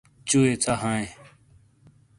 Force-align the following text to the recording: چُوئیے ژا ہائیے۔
چُوئیے 0.27 0.53
ژا 0.63 0.73
ہائیے۔ 0.81 1.07